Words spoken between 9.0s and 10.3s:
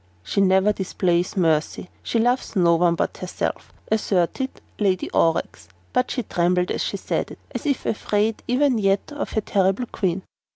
of her terrible Queen.